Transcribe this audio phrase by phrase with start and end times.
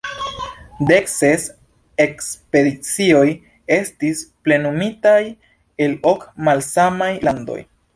[0.91, 1.43] Dekses
[2.07, 3.23] ekspedicioj
[3.79, 5.19] estis plenumitaj
[5.89, 7.61] el ok malsamaj landoj.